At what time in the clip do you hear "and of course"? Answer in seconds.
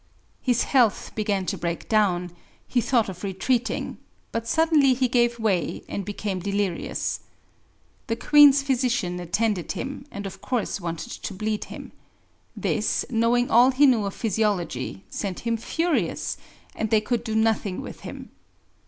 10.09-10.81